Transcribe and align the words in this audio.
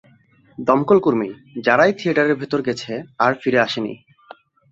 দমকলকর্মী 0.57 1.29
যারাই 1.65 1.93
থিয়েটারের 1.93 2.35
ভিতরে 2.35 2.63
গেছে, 2.63 2.91
আর 3.19 3.31
ফিরে 3.41 3.59
আসেনি। 3.59 3.93